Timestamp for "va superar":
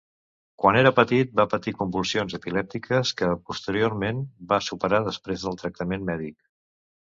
4.55-5.03